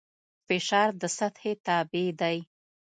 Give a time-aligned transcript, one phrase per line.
[0.47, 2.37] فشار د سطحې تابع دی.